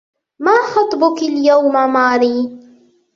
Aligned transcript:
ما 0.39 0.55
خطبكِ 0.67 1.21
اليوم 1.23 1.93
ماري؟ 1.93 2.49